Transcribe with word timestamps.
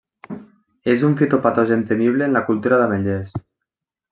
És 0.93 1.03
un 1.09 1.13
fitopatogen 1.19 1.83
temible 1.91 2.27
en 2.29 2.33
la 2.39 2.45
cultura 2.51 2.81
d'ametllers. 2.83 3.37